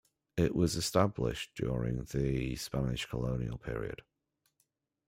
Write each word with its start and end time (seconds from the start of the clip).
It 0.35 0.55
was 0.55 0.75
established 0.75 1.51
during 1.53 2.05
the 2.05 2.55
Spanish 2.55 3.05
colonial 3.05 3.59
period. 3.59 4.01